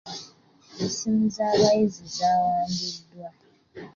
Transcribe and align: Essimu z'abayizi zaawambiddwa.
Essimu 0.83 1.23
z'abayizi 1.35 2.03
zaawambiddwa. 2.15 3.29